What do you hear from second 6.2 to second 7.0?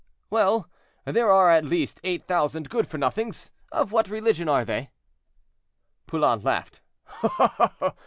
laughed.